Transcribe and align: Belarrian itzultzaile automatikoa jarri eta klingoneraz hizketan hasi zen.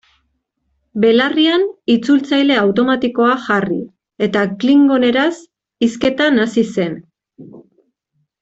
Belarrian 1.03 1.65
itzultzaile 1.95 2.57
automatikoa 2.63 3.35
jarri 3.43 3.79
eta 4.29 4.47
klingoneraz 4.65 5.31
hizketan 5.89 6.45
hasi 6.47 6.65
zen. 6.79 7.01